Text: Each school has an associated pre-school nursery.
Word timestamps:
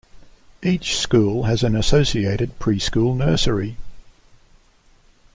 Each 0.63 0.97
school 0.97 1.43
has 1.43 1.61
an 1.63 1.75
associated 1.75 2.57
pre-school 2.57 3.13
nursery. 3.13 3.77